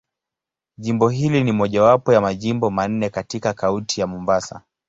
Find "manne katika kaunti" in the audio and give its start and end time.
2.69-4.01